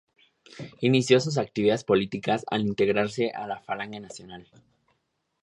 [0.79, 4.47] Inició sus actividades políticas al integrarse a la Falange Nacional.